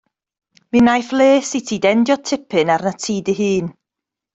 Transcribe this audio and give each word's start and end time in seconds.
Mi 0.71 0.79
wnaiff 0.83 1.11
les 1.19 1.53
i 1.59 1.61
ti 1.67 1.77
dendio 1.85 2.15
tipyn 2.27 2.73
arnat 2.75 3.01
ti 3.03 3.15
dy 3.25 3.33
hun. 3.39 3.65